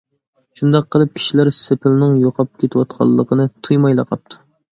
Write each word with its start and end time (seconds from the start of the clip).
شۇنداق 0.59 0.87
قىلىپ 0.95 1.11
كىشىلەر 1.19 1.51
سېپىلنىڭ 1.57 2.17
يوقاپ 2.25 2.51
كېتىۋاتقانلىقىنى 2.63 3.49
تۇيمايلا 3.69 4.07
قاپتۇ. 4.15 4.43